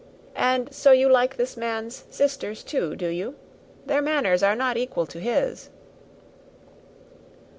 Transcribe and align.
And 0.35 0.73
so, 0.73 0.91
you 0.91 1.07
like 1.09 1.37
this 1.37 1.55
man's 1.55 2.05
sisters, 2.09 2.63
too, 2.63 2.95
do 2.95 3.05
you? 3.07 3.35
Their 3.85 4.01
manners 4.01 4.41
are 4.41 4.55
not 4.55 4.75
equal 4.75 5.05
to 5.05 5.19
his." 5.19 5.69